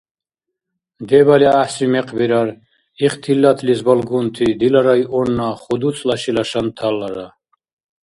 [1.07, 2.49] Дебали гӀяхӀси мекъ бирар
[3.05, 7.27] ихтилатлис балгунти дила районна ХудуцӀла шила шанталара.